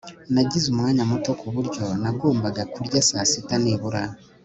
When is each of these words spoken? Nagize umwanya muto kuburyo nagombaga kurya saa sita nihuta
Nagize 0.33 0.65
umwanya 0.69 1.03
muto 1.11 1.31
kuburyo 1.41 1.85
nagombaga 2.01 2.61
kurya 2.73 2.99
saa 3.07 3.27
sita 3.31 3.55
nihuta 3.61 4.03